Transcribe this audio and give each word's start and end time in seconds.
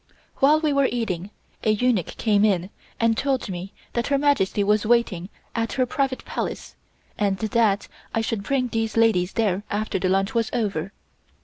While 0.37 0.61
we 0.61 0.73
were 0.73 0.87
eating, 0.91 1.29
a 1.63 1.69
eunuch 1.69 2.17
came 2.17 2.43
in 2.43 2.71
and 2.99 3.15
told 3.15 3.49
me 3.49 3.71
that 3.93 4.07
Her 4.07 4.17
Majesty 4.17 4.63
was 4.63 4.83
waiting 4.83 5.29
at 5.53 5.73
her 5.73 5.85
private 5.85 6.25
Palace, 6.25 6.75
and 7.19 7.37
that 7.37 7.87
I 8.11 8.21
should 8.21 8.41
bring 8.41 8.69
these 8.69 8.97
ladies 8.97 9.33
there 9.33 9.61
after 9.69 9.99
the 9.99 10.09
lunch 10.09 10.33
was 10.33 10.49
over. 10.53 10.91